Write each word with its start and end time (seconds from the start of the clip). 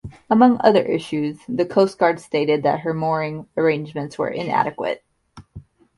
Among 0.31 0.59
other 0.61 0.81
issues, 0.81 1.37
the 1.47 1.63
Coast 1.63 1.99
Guard 1.99 2.19
stated 2.19 2.63
that 2.63 2.79
her 2.79 2.91
mooring 2.91 3.45
arrangements 3.55 4.17
were 4.17 4.29
inadequate. 4.29 5.03